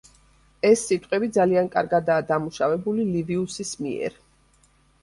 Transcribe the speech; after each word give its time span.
ეს 0.69 0.85
სიტყვები 0.91 1.29
ძალიან 1.35 1.69
კარგადაა 1.75 2.27
დამუშავებული 2.33 3.07
ლივიუსის 3.13 3.79
მიერ. 3.87 4.23